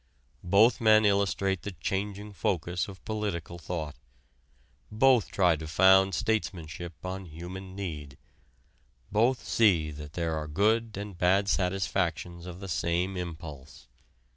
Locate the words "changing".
1.73-2.33